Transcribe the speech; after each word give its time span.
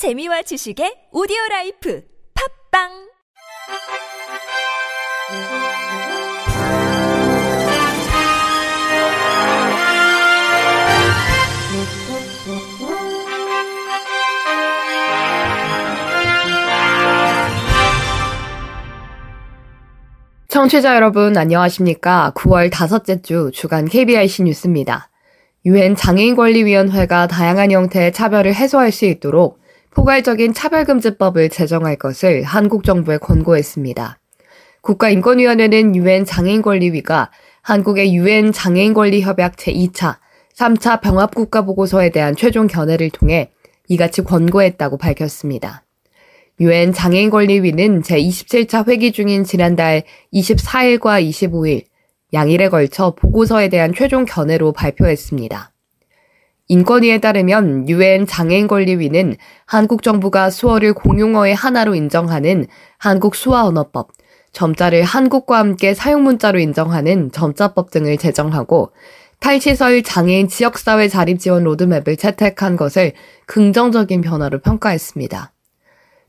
재미와 0.00 0.40
지식의 0.40 1.12
오디오 1.12 1.36
라이프 1.50 2.02
팝빵 2.72 2.88
청취자 20.48 20.96
여러분 20.96 21.36
안녕하십니까? 21.36 22.32
9월 22.34 22.72
다섯째 22.72 23.20
주 23.20 23.50
주간 23.52 23.84
KBIC 23.84 24.44
뉴스입니다. 24.44 25.10
유엔 25.66 25.94
장애인 25.94 26.36
권리위원회가 26.36 27.26
다양한 27.26 27.70
형태의 27.70 28.14
차별을 28.14 28.54
해소할 28.54 28.92
수 28.92 29.04
있도록 29.04 29.59
포괄적인 29.90 30.54
차별금지법을 30.54 31.48
제정할 31.48 31.96
것을 31.96 32.42
한국 32.42 32.84
정부에 32.84 33.18
권고했습니다. 33.18 34.18
국가인권위원회는 34.82 35.96
유엔 35.96 36.24
장애인권리위가 36.24 37.30
한국의 37.62 38.14
유엔 38.14 38.52
장애인권리협약 38.52 39.56
제2차, 39.56 40.18
3차 40.54 41.00
병합국가 41.00 41.62
보고서에 41.62 42.10
대한 42.10 42.36
최종 42.36 42.66
견해를 42.66 43.10
통해 43.10 43.50
이같이 43.88 44.22
권고했다고 44.22 44.96
밝혔습니다. 44.96 45.84
유엔 46.60 46.92
장애인권리위는 46.92 48.02
제27차 48.02 48.86
회기 48.86 49.12
중인 49.12 49.44
지난달 49.44 50.02
24일과 50.32 51.22
25일 51.26 51.84
양일에 52.32 52.68
걸쳐 52.68 53.14
보고서에 53.14 53.68
대한 53.68 53.92
최종 53.92 54.24
견해로 54.24 54.72
발표했습니다. 54.72 55.72
인권위에 56.70 57.18
따르면 57.18 57.88
유엔 57.88 58.28
장애인 58.28 58.68
권리위는 58.68 59.34
한국 59.66 60.04
정부가 60.04 60.50
수어를 60.50 60.92
공용어의 60.92 61.52
하나로 61.52 61.96
인정하는 61.96 62.68
한국 62.96 63.34
수화 63.34 63.64
언어법, 63.64 64.12
점자를 64.52 65.02
한국과 65.02 65.58
함께 65.58 65.94
사용 65.94 66.22
문자로 66.22 66.60
인정하는 66.60 67.32
점자법 67.32 67.90
등을 67.90 68.18
제정하고 68.18 68.92
탈시설 69.40 70.04
장애인 70.04 70.46
지역사회 70.46 71.08
자립 71.08 71.40
지원 71.40 71.64
로드맵을 71.64 72.16
채택한 72.16 72.76
것을 72.76 73.14
긍정적인 73.46 74.20
변화로 74.20 74.60
평가했습니다. 74.60 75.52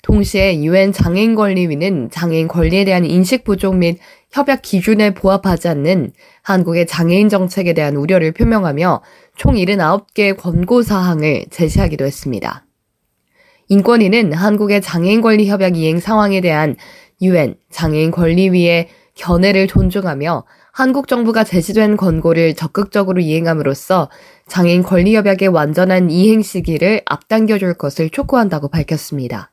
동시에 0.01 0.63
유엔 0.63 0.91
장애인 0.91 1.35
권리위는 1.35 2.09
장애인 2.09 2.47
권리에 2.47 2.85
대한 2.85 3.05
인식 3.05 3.43
부족 3.43 3.75
및 3.75 3.99
협약 4.31 4.61
기준에 4.61 5.13
부합하지 5.13 5.67
않는 5.67 6.11
한국의 6.41 6.87
장애인 6.87 7.29
정책에 7.29 7.73
대한 7.73 7.95
우려를 7.95 8.31
표명하며 8.31 9.01
총 9.35 9.55
79개의 9.55 10.37
권고 10.37 10.81
사항을 10.81 11.45
제시하기도 11.51 12.05
했습니다. 12.05 12.65
인권위는 13.67 14.33
한국의 14.33 14.81
장애인 14.81 15.21
권리 15.21 15.47
협약 15.47 15.77
이행 15.77 15.99
상황에 15.99 16.41
대한 16.41 16.75
유엔 17.21 17.55
장애인 17.69 18.11
권리위의 18.11 18.89
견해를 19.15 19.67
존중하며 19.67 20.45
한국 20.71 21.07
정부가 21.07 21.43
제시된 21.43 21.95
권고를 21.95 22.55
적극적으로 22.55 23.21
이행함으로써 23.21 24.09
장애인 24.47 24.83
권리 24.83 25.15
협약의 25.15 25.49
완전한 25.49 26.09
이행 26.09 26.41
시기를 26.41 27.01
앞당겨 27.05 27.57
줄 27.57 27.73
것을 27.73 28.09
촉구한다고 28.09 28.69
밝혔습니다. 28.69 29.50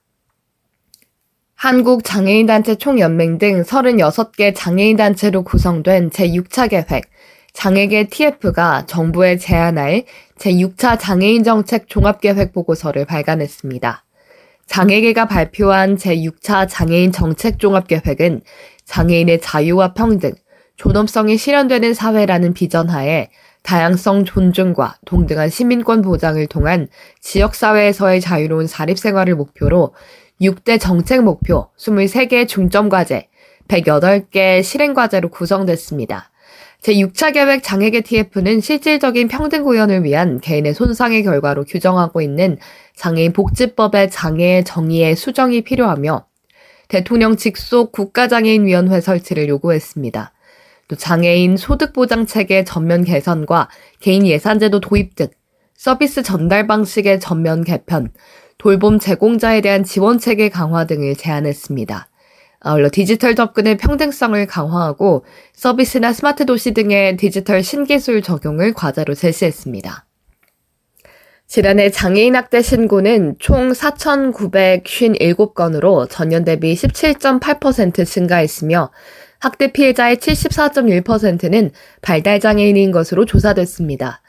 한국장애인단체 1.58 2.76
총연맹 2.76 3.38
등 3.38 3.64
36개 3.64 4.54
장애인단체로 4.54 5.42
구성된 5.42 6.10
제6차 6.10 6.70
계획, 6.70 7.10
장애계 7.52 8.06
TF가 8.10 8.86
정부에 8.86 9.38
제안할 9.38 10.04
제6차 10.38 11.00
장애인 11.00 11.42
정책 11.42 11.88
종합계획 11.88 12.52
보고서를 12.52 13.06
발간했습니다. 13.06 14.04
장애계가 14.66 15.24
발표한 15.26 15.96
제6차 15.96 16.68
장애인 16.68 17.10
정책 17.10 17.58
종합계획은 17.58 18.42
장애인의 18.84 19.40
자유와 19.40 19.94
평등, 19.94 20.34
존엄성이 20.76 21.36
실현되는 21.36 21.92
사회라는 21.92 22.54
비전 22.54 22.88
하에 22.88 23.30
다양성 23.64 24.24
존중과 24.24 24.98
동등한 25.04 25.50
시민권 25.50 26.02
보장을 26.02 26.47
통한 26.47 26.86
지역사회에서의 27.20 28.20
자유로운 28.20 28.68
사립생활을 28.68 29.34
목표로 29.34 29.92
6대 30.41 30.81
정책 30.81 31.22
목표 31.22 31.69
23개 31.76 32.47
중점 32.47 32.88
과제, 32.88 33.28
108개 33.66 34.62
실행 34.62 34.94
과제로 34.94 35.31
구성됐습니다. 35.31 36.31
제6차 36.82 37.34
계획 37.34 37.65
장애계 37.65 38.03
TF는 38.03 38.60
실질적인 38.60 39.27
평등 39.27 39.65
구현을 39.65 40.04
위한 40.04 40.41
개인의 40.41 40.75
손상의 40.75 41.25
결과로 41.25 41.65
규정하고 41.65 42.21
있는 42.21 42.56
장애인 42.94 43.32
복지법의 43.32 44.10
장애 44.10 44.62
정의의 44.62 45.16
수정이 45.16 45.62
필요하며 45.62 46.27
대통령 46.87 47.37
직속 47.37 47.91
국가장애인위원회 47.91 49.00
설치를 49.00 49.48
요구했습니다. 49.48 50.32
또 50.87 50.97
장애인 50.97 51.56
소득보장 51.56 52.27
체계 52.27 52.65
전면 52.65 53.04
개선과 53.04 53.69
개인 54.00 54.27
예산제도 54.27 54.81
도입 54.81 55.16
등 55.16 55.27
서비스 55.75 56.22
전달 56.22 56.66
방식의 56.66 57.21
전면 57.21 57.62
개편, 57.62 58.10
돌봄 58.58 58.98
제공자에 58.98 59.60
대한 59.60 59.84
지원 59.84 60.19
체계 60.19 60.48
강화 60.48 60.84
등을 60.84 61.14
제안했습니다. 61.14 62.08
아울러 62.60 62.88
디지털 62.91 63.36
접근의 63.36 63.76
평등성을 63.76 64.44
강화하고 64.46 65.24
서비스나 65.52 66.12
스마트 66.12 66.44
도시 66.44 66.74
등의 66.74 67.16
디지털 67.16 67.62
신기술 67.62 68.20
적용을 68.20 68.72
과제로 68.72 69.14
제시했습니다. 69.14 70.04
지난해 71.47 71.91
장애인 71.91 72.34
학대 72.36 72.60
신고는 72.60 73.36
총 73.38 73.72
4,957건으로 73.72 76.06
전년 76.10 76.44
대비 76.44 76.74
17.8% 76.74 78.04
증가했으며 78.04 78.91
학대 79.38 79.72
피해자의 79.72 80.16
74.1%는 80.16 81.70
발달 82.02 82.41
장애인인 82.41 82.91
것으로 82.91 83.24
조사됐습니다. 83.24 84.20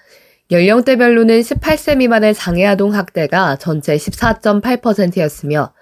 연령대별로는 0.52 1.42
18세 1.42 1.98
미만의 1.98 2.34
장애아동 2.34 2.96
학대가 2.96 3.56
전체 3.58 3.96
14.8%였으며 3.96 5.74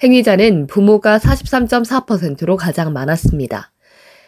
행위자는 0.00 0.68
부모가 0.68 1.18
43.4%로 1.18 2.56
가장 2.56 2.92
많았습니다. 2.92 3.72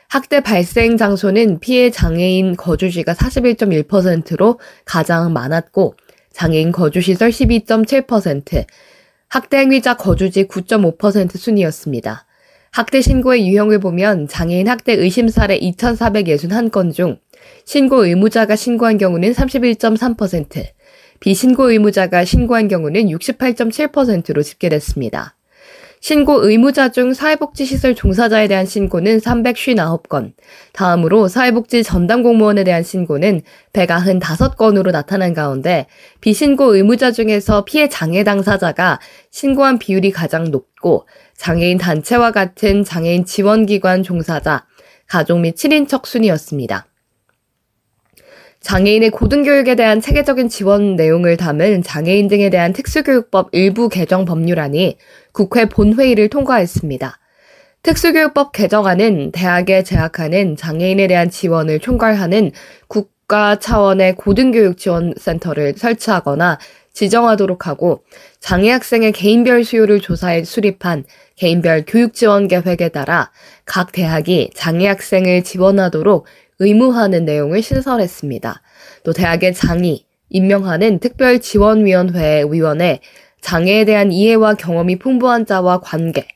학대 0.09 0.41
발생 0.41 0.97
장소는 0.97 1.61
피해 1.61 1.91
장애인 1.91 2.57
거주지가 2.57 3.15
41.1%로 3.15 4.59
가장 4.85 5.33
많았고 5.33 5.95
장애인 6.33 6.73
거주시설 6.73 7.31
12.7%, 7.31 8.67
학대 9.29 9.59
행위자 9.59 9.95
거주지 9.95 10.49
9.5% 10.49 11.37
순이었습니다. 11.37 12.27
학대 12.75 13.01
신고의 13.01 13.47
유형을 13.47 13.79
보면 13.79 14.27
장애인 14.27 14.67
학대 14.69 14.95
의심 14.95 15.29
사례 15.29 15.57
2,461건 15.61 16.93
중 16.93 17.19
신고 17.65 18.05
의무자가 18.05 18.57
신고한 18.57 18.99
경우는 18.99 19.31
31.3%, 19.31 20.65
비신고 21.21 21.71
의무자가 21.71 22.25
신고한 22.25 22.67
경우는 22.67 23.05
68.7%로 23.05 24.43
집계됐습니다. 24.43 25.37
신고 26.05 26.47
의무자 26.47 26.91
중 26.91 27.15
사회복지시설 27.15 27.95
종사자에 27.95 28.47
대한 28.47 28.67
신고는 28.67 29.21
359건, 29.21 30.35
다음으로 30.75 31.29
사회복지 31.29 31.83
전담 31.83 32.23
공무원에 32.23 32.63
대한 32.63 32.83
신고는 32.83 33.41
195건으로 33.73 34.93
나타난 34.93 35.33
가운데 35.33 35.87
비신고 36.21 36.75
의무자 36.75 37.11
중에서 37.11 37.65
피해 37.65 37.89
장애 37.89 38.23
당사자가 38.23 39.01
신고한 39.31 39.79
비율이 39.79 40.11
가장 40.11 40.51
높고 40.51 41.09
장애인 41.39 41.79
단체와 41.79 42.33
같은 42.33 42.85
장애인 42.85 43.25
지원기관 43.25 44.03
종사자, 44.03 44.67
가족 45.07 45.41
및 45.41 45.55
7인척 45.57 46.05
순이었습니다. 46.05 46.87
장애인의 48.65 49.11
고등교육에 49.11 49.75
대한 49.75 50.01
체계적인 50.01 50.49
지원 50.49 50.97
내용을 50.97 51.37
담은 51.37 51.83
장애인 51.83 52.29
등에 52.29 52.49
대한 52.49 52.73
특수교육법 52.73 53.51
일부 53.53 53.91
개정 53.91 54.25
법률안이 54.25 54.97
국회 55.35 55.67
본회의를 55.67 56.29
통과했습니다. 56.29 57.19
특수교육법 57.83 58.53
개정안은 58.53 59.33
대학에 59.33 59.83
재학하는 59.83 60.57
장애인에 60.57 61.09
대한 61.09 61.29
지원을 61.29 61.81
총괄하는 61.81 62.53
국가 62.87 63.59
차원의 63.59 64.15
고등교육 64.15 64.79
지원센터를 64.79 65.75
설치하거나 65.77 66.59
지정하도록 66.95 67.67
하고 67.67 68.05
장애 68.39 68.71
학생의 68.71 69.11
개인별 69.11 69.65
수요를 69.65 70.01
조사해 70.01 70.45
수립한 70.45 71.05
개인별 71.35 71.85
교육 71.87 72.15
지원 72.15 72.47
계획에 72.47 72.89
따라 72.91 73.33
각 73.65 73.91
대학이 73.91 74.51
장애 74.55 74.87
학생을 74.87 75.43
지원하도록 75.43 76.27
의무화하는 76.61 77.25
내용을 77.25 77.61
신설했습니다. 77.61 78.63
또 79.03 79.13
대학의 79.13 79.53
장이 79.53 80.07
임명하는 80.31 81.01
특별지원위원회 81.01 82.45
위원회 82.51 83.01
장애에 83.45 83.85
대한 83.85 84.11
이해와 84.11 84.55
경험이 84.55 84.99
풍부한 84.99 85.45
자와 85.45 85.81
관계, 85.81 86.27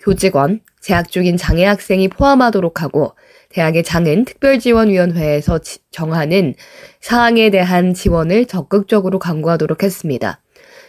교직원, 0.00 0.62
재학 0.80 1.12
중인 1.12 1.36
장애 1.36 1.64
학생이 1.64 2.08
포함하도록 2.08 2.82
하고 2.82 3.14
대학의 3.50 3.84
장은 3.84 4.24
특별지원위원회에서 4.24 5.60
정하는 5.92 6.54
사항에 7.00 7.50
대한 7.50 7.94
지원을 7.94 8.46
적극적으로 8.46 9.20
강구하도록 9.20 9.84
했습니다. 9.84 10.40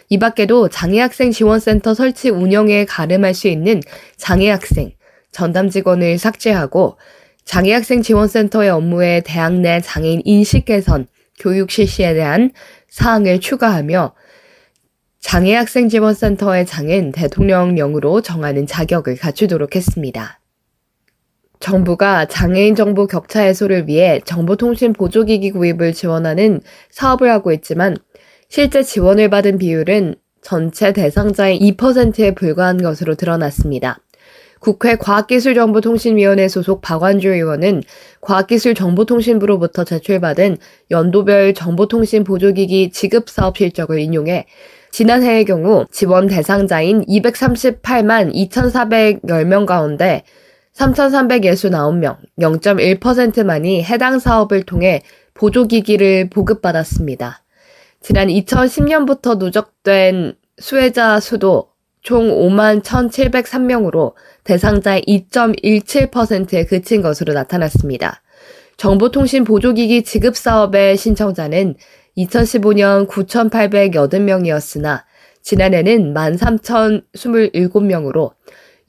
이 0.09 0.17
밖에도 0.17 0.67
장애학생 0.67 1.29
지원센터 1.29 1.93
설치 1.93 2.31
운영에 2.31 2.85
가름할 2.85 3.35
수 3.35 3.47
있는 3.47 3.79
장애학생, 4.15 4.93
전담 5.31 5.69
직원을 5.69 6.17
삭제하고 6.17 6.97
장애학생 7.45 8.01
지원센터의 8.01 8.71
업무에 8.71 9.21
대학 9.23 9.53
내 9.53 9.79
장애인 9.79 10.23
인식 10.25 10.65
개선, 10.65 11.05
교육 11.39 11.69
실시에 11.69 12.15
대한 12.15 12.49
사항을 12.89 13.39
추가하며 13.41 14.15
장애학생 15.27 15.89
지원센터의 15.89 16.65
장은 16.65 17.11
대통령령으로 17.11 18.21
정하는 18.21 18.65
자격을 18.65 19.17
갖추도록 19.17 19.75
했습니다. 19.75 20.39
정부가 21.59 22.27
장애인 22.27 22.75
정보 22.75 23.07
격차 23.07 23.41
해소를 23.41 23.89
위해 23.89 24.21
정보통신 24.23 24.93
보조기기 24.93 25.51
구입을 25.51 25.91
지원하는 25.91 26.61
사업을 26.91 27.29
하고 27.29 27.51
있지만 27.51 27.97
실제 28.47 28.83
지원을 28.83 29.29
받은 29.29 29.57
비율은 29.57 30.15
전체 30.41 30.93
대상자의 30.93 31.59
2%에 31.59 32.33
불과한 32.33 32.81
것으로 32.81 33.15
드러났습니다. 33.15 33.99
국회 34.59 34.95
과학기술정보통신위원회 34.95 36.47
소속 36.47 36.79
박완주 36.79 37.27
의원은 37.27 37.83
과학기술정보통신부로부터 38.21 39.83
제출받은 39.83 40.57
연도별 40.89 41.53
정보통신 41.53 42.23
보조기기 42.23 42.91
지급사업 42.91 43.57
실적을 43.57 43.99
인용해 43.99 44.45
지난해의 44.97 45.45
경우 45.45 45.85
지원 45.91 46.25
대상자인 46.25 47.05
238만 47.05 48.33
2,410명 48.33 49.67
가운데 49.67 50.23
3,369명, 50.73 52.17
0.1%만이 52.39 53.83
해당 53.83 54.17
사업을 54.17 54.63
통해 54.63 55.03
보조기기를 55.35 56.31
보급받았습니다. 56.31 57.43
지난 58.01 58.29
2010년부터 58.29 59.37
누적된 59.37 60.33
수혜자 60.57 61.19
수도 61.19 61.67
총 62.01 62.29
5만 62.29 62.81
1,703명으로 62.81 64.13
대상자의 64.45 65.03
2.17%에 65.07 66.65
그친 66.65 67.03
것으로 67.03 67.33
나타났습니다. 67.33 68.23
정보통신 68.77 69.43
보조기기 69.43 70.03
지급 70.03 70.35
사업의 70.35 70.97
신청자는 70.97 71.75
2015년 72.17 73.07
9,880명이었으나 73.07 75.03
지난해는 75.41 76.13
13,027명으로 76.13 78.33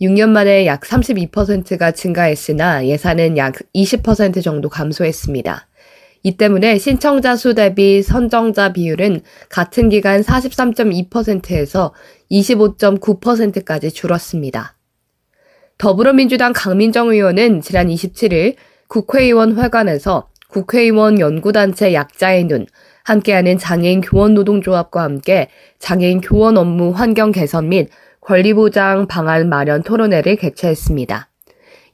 6년 0.01 0.29
만에 0.31 0.67
약 0.67 0.81
32%가 0.83 1.93
증가했으나 1.93 2.87
예산은 2.87 3.37
약 3.37 3.55
20% 3.75 4.43
정도 4.43 4.69
감소했습니다. 4.69 5.69
이 6.25 6.37
때문에 6.37 6.79
신청자 6.79 7.37
수 7.37 7.55
대비 7.55 8.03
선정자 8.03 8.73
비율은 8.73 9.21
같은 9.49 9.89
기간 9.89 10.21
43.2%에서 10.21 11.95
25.9%까지 12.31 13.93
줄었습니다. 13.93 14.75
더불어민주당 15.79 16.53
강민정 16.53 17.11
의원은 17.11 17.61
지난 17.61 17.87
27일 17.87 18.57
국회의원 18.89 19.57
회관에서 19.57 20.29
국회의원 20.49 21.21
연구단체 21.21 21.95
약자의 21.95 22.45
눈, 22.45 22.67
함께하는 23.09 23.59
장애인 23.59 24.03
교원 24.03 24.35
노동조합과 24.35 25.03
함께 25.03 25.49
장애인 25.79 26.21
교원 26.21 26.59
업무 26.59 26.91
환경 26.91 27.33
개선 27.33 27.71
및 27.71 27.89
권리보장 28.21 29.07
방안 29.07 29.49
마련 29.49 29.83
토론회를 29.83 30.37
개최했습니다. 30.37 31.29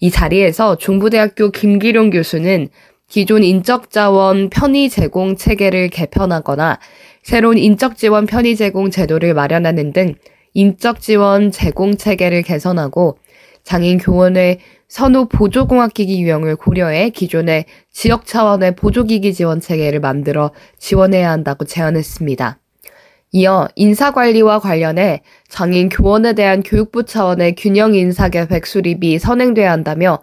이 0.00 0.10
자리에서 0.10 0.76
중부대학교 0.76 1.50
김기룡 1.52 2.10
교수는 2.10 2.68
기존 3.08 3.44
인적자원 3.44 4.50
편의 4.50 4.88
제공 4.88 5.36
체계를 5.36 5.88
개편하거나 5.88 6.80
새로운 7.22 7.58
인적지원 7.58 8.26
편의 8.26 8.56
제공 8.56 8.90
제도를 8.90 9.34
마련하는 9.34 9.92
등 9.92 10.14
인적지원 10.54 11.52
제공 11.52 11.96
체계를 11.96 12.42
개선하고 12.42 13.18
장애인 13.62 13.98
교원의 13.98 14.58
선호 14.94 15.24
보조공학기기 15.24 16.22
유형을 16.22 16.54
고려해 16.54 17.10
기존의 17.10 17.64
지역 17.90 18.26
차원의 18.26 18.76
보조기기 18.76 19.34
지원 19.34 19.60
체계를 19.60 19.98
만들어 19.98 20.52
지원해야 20.78 21.32
한다고 21.32 21.64
제안했습니다. 21.64 22.60
이어 23.32 23.66
인사관리와 23.74 24.60
관련해 24.60 25.22
장애인 25.48 25.88
교원에 25.88 26.34
대한 26.34 26.62
교육부 26.62 27.04
차원의 27.04 27.56
균형 27.56 27.96
인사계획 27.96 28.68
수립이 28.68 29.18
선행돼야 29.18 29.72
한다며 29.72 30.20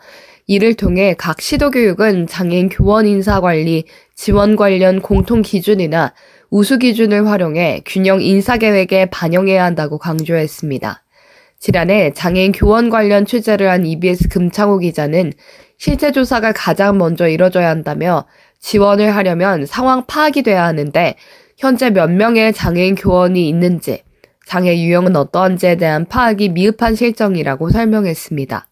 이를 0.48 0.76
통해 0.76 1.16
각 1.18 1.42
시도교육은 1.42 2.28
장애인 2.28 2.70
교원 2.70 3.08
인사관리, 3.08 3.84
지원 4.16 4.56
관련 4.56 5.02
공통 5.02 5.42
기준이나 5.42 6.14
우수 6.50 6.80
기준을 6.80 7.28
활용해 7.28 7.82
균형 7.86 8.22
인사계획에 8.22 9.08
반영해야 9.08 9.66
한다고 9.66 9.98
강조했습니다. 9.98 11.04
지난해 11.62 12.12
장애인 12.12 12.54
교원 12.54 12.90
관련 12.90 13.24
취재를 13.24 13.70
한 13.70 13.86
EBS 13.86 14.30
금창호 14.30 14.80
기자는 14.80 15.32
실태 15.78 16.12
조사가 16.12 16.54
가장 16.54 16.98
먼저 16.98 17.28
이뤄져야 17.28 17.70
한다며 17.70 18.26
지원을 18.60 19.16
하려면 19.16 19.68
상황 19.68 20.08
파악이 20.08 20.42
돼야 20.42 20.66
하는데 20.66 21.16
현재 21.60 21.92
몇 21.92 22.10
명의 22.10 22.52
장애인 22.52 22.96
교원이 22.96 23.48
있는지, 23.48 24.02
장애 24.48 24.76
유형은 24.76 25.16
어떠한지에 25.16 25.76
대한 25.76 26.06
파악이 26.06 26.50
미흡한 26.50 26.96
실정이라고 26.96 27.70
설명했습니다. 27.70 28.68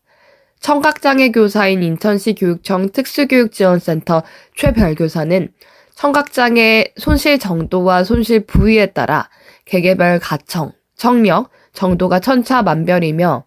청각장애 0.59 1.29
교사인 1.29 1.83
인천시 1.83 2.33
교육청 2.33 2.89
특수교육지원센터 2.89 4.23
최별 4.55 4.95
교사는 4.95 5.47
청각장애 5.93 6.93
손실 6.97 7.37
정도와 7.37 8.03
손실 8.03 8.47
부위에 8.47 8.87
따라 8.87 9.29
개개별 9.65 10.17
가청, 10.19 10.71
청력, 10.95 11.51
정도가 11.73 12.19
천차만별이며 12.19 13.43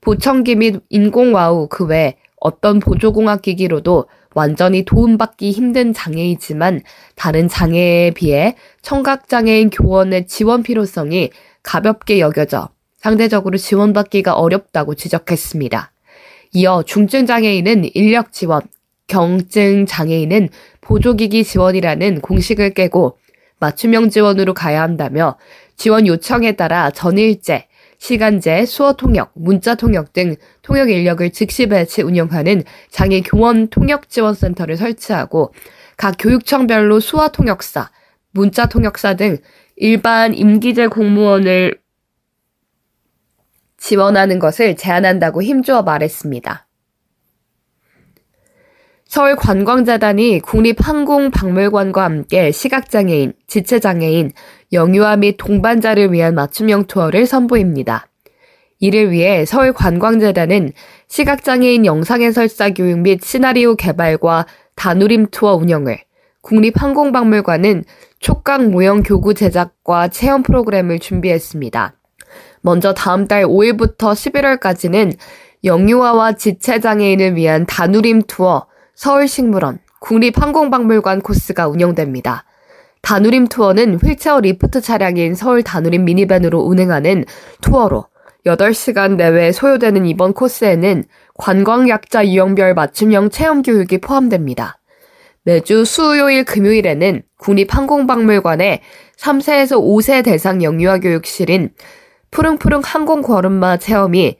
보청기 0.00 0.56
및 0.56 0.80
인공와우 0.88 1.68
그 1.68 1.84
외 1.84 2.16
어떤 2.40 2.78
보조공학 2.78 3.42
기기로도 3.42 4.06
완전히 4.34 4.84
도움받기 4.84 5.50
힘든 5.50 5.92
장애이지만 5.92 6.82
다른 7.16 7.48
장애에 7.48 8.12
비해 8.12 8.54
청각장애인 8.82 9.70
교원의 9.70 10.26
지원 10.26 10.62
필요성이 10.62 11.30
가볍게 11.62 12.20
여겨져 12.20 12.68
상대적으로 12.96 13.56
지원받기가 13.56 14.34
어렵다고 14.34 14.94
지적했습니다. 14.94 15.92
이어 16.52 16.82
중증장애인은 16.84 17.90
인력 17.94 18.32
지원, 18.32 18.62
경증 19.06 19.86
장애인은 19.86 20.48
보조기기 20.80 21.44
지원이라는 21.44 22.20
공식을 22.20 22.74
깨고 22.74 23.18
맞춤형 23.60 24.10
지원으로 24.10 24.54
가야 24.54 24.82
한다며 24.82 25.36
지원 25.78 26.06
요청에 26.06 26.52
따라 26.52 26.90
전일제, 26.90 27.68
시간제, 27.98 28.66
수어 28.66 28.92
통역, 28.92 29.32
문자 29.34 29.74
통역 29.74 30.12
등 30.12 30.36
통역 30.62 30.90
인력을 30.90 31.30
즉시 31.30 31.66
배치 31.66 32.02
운영하는 32.02 32.64
장애 32.90 33.20
교원 33.22 33.68
통역 33.68 34.10
지원 34.10 34.34
센터를 34.34 34.76
설치하고 34.76 35.54
각 35.96 36.16
교육청별로 36.18 37.00
수어 37.00 37.28
통역사, 37.28 37.90
문자 38.32 38.66
통역사 38.66 39.14
등 39.14 39.38
일반 39.76 40.34
임기제 40.34 40.88
공무원을 40.88 41.80
지원하는 43.76 44.38
것을 44.40 44.76
제안한다고 44.76 45.42
힘주어 45.42 45.82
말했습니다. 45.82 46.67
서울관광재단이 49.08 50.40
국립항공박물관과 50.40 52.04
함께 52.04 52.52
시각장애인, 52.52 53.32
지체장애인, 53.46 54.32
영유아 54.74 55.16
및 55.16 55.36
동반자를 55.38 56.12
위한 56.12 56.34
맞춤형 56.34 56.84
투어를 56.84 57.24
선보입니다. 57.24 58.06
이를 58.80 59.10
위해 59.10 59.46
서울관광재단은 59.46 60.72
시각장애인 61.08 61.86
영상해설사 61.86 62.74
교육 62.74 62.98
및 62.98 63.24
시나리오 63.24 63.76
개발과 63.76 64.46
다누림 64.74 65.28
투어 65.30 65.54
운영을, 65.54 65.98
국립항공박물관은 66.42 67.84
촉각 68.20 68.68
모형 68.68 69.02
교구 69.02 69.32
제작과 69.32 70.08
체험 70.08 70.42
프로그램을 70.42 70.98
준비했습니다. 70.98 71.94
먼저 72.60 72.92
다음 72.92 73.26
달 73.26 73.44
5일부터 73.44 74.12
11월까지는 74.12 75.16
영유아와 75.64 76.34
지체장애인을 76.34 77.36
위한 77.36 77.64
다누림 77.64 78.22
투어, 78.26 78.66
서울식물원, 78.98 79.78
국립항공박물관 80.00 81.20
코스가 81.20 81.68
운영됩니다. 81.68 82.44
다누림 83.00 83.46
투어는 83.46 84.00
휠체어 84.00 84.40
리프트 84.40 84.80
차량인 84.80 85.36
서울 85.36 85.62
다누림 85.62 86.04
미니밴으로 86.04 86.58
운행하는 86.58 87.24
투어로 87.60 88.06
8시간 88.44 89.14
내외 89.14 89.52
소요되는 89.52 90.04
이번 90.04 90.32
코스에는 90.32 91.04
관광약자 91.34 92.26
유형별 92.26 92.74
맞춤형 92.74 93.30
체험 93.30 93.62
교육이 93.62 93.98
포함됩니다. 93.98 94.80
매주 95.44 95.84
수요일 95.84 96.44
금요일에는 96.44 97.22
국립항공박물관의 97.38 98.80
3세에서 99.16 99.80
5세 99.80 100.24
대상 100.24 100.60
영유아 100.60 100.98
교육실인 100.98 101.70
푸릉푸릉 102.32 102.80
항공 102.82 103.22
걸음마 103.22 103.76
체험이 103.76 104.38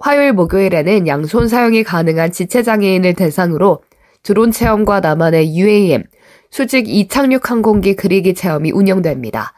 화요일 0.00 0.32
목요일에는 0.32 1.06
양손 1.06 1.46
사용이 1.46 1.84
가능한 1.84 2.32
지체장애인을 2.32 3.14
대상으로 3.14 3.82
드론 4.22 4.50
체험과 4.50 5.00
나만의 5.00 5.56
UAM, 5.56 6.04
수직 6.50 6.88
이착륙 6.88 7.50
항공기 7.50 7.94
그리기 7.94 8.34
체험이 8.34 8.72
운영됩니다. 8.72 9.52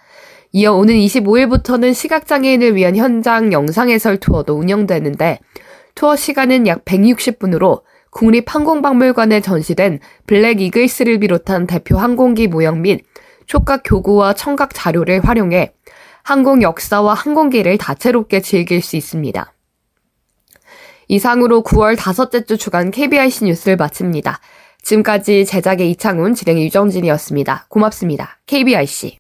이어 0.51 0.75
오는 0.75 0.95
25일부터는 0.95 1.95
시각장애인을 1.95 2.75
위한 2.75 2.97
현장 2.97 3.53
영상 3.53 3.89
해설 3.89 4.19
투어도 4.19 4.55
운영되는데 4.55 5.39
투어 5.95 6.17
시간은 6.17 6.67
약 6.67 6.85
160분으로 6.85 7.83
국립항공박물관에 8.11 9.41
전시된 9.41 10.01
블랙 10.27 10.61
이글스를 10.61 11.21
비롯한 11.21 11.67
대표 11.67 11.97
항공기 11.97 12.49
모형 12.49 12.83
및 12.83 13.05
촉각 13.47 13.83
교구와 13.85 14.35
청각 14.35 14.75
자료를 14.75 15.25
활용해 15.25 15.73
항공 16.23 16.63
역사와 16.63 17.15
항공기를 17.15 17.79
다채롭게 17.79 18.41
즐길 18.41 18.83
수 18.83 18.97
있습니다. 18.97 19.53
이상으로 21.13 21.63
9월 21.63 21.95
다섯째 21.95 22.43
주 22.47 22.57
주간 22.57 22.91
KBIC 22.91 23.45
뉴스를 23.45 23.77
마칩니다. 23.77 24.41
지금까지 24.81 25.45
제작의 25.45 25.91
이창훈, 25.91 26.35
진행의 26.35 26.65
유정진이었습니다. 26.65 27.67
고맙습니다. 27.69 28.39
KBIC. 28.47 29.19